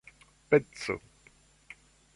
peco 0.49 0.95